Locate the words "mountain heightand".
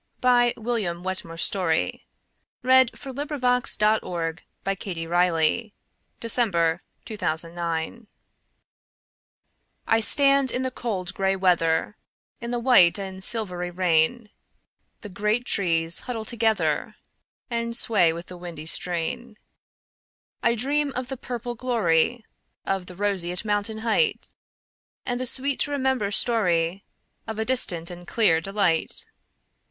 23.45-24.31